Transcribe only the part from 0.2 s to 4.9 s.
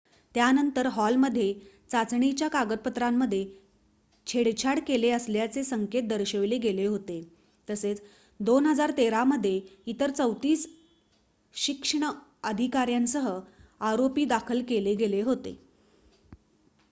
त्यानंतर हॉलमध्ये चाचणीच्या कागदपत्रांमध्ये छेडछाड